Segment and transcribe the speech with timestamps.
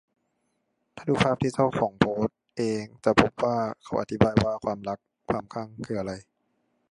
[0.95, 2.25] ถ้าดูภาพที่เจ้าของโพส
[2.57, 6.13] เองจะพบว่าเขาอธิบายว่า ความรัก ความคลั่งคืออะไร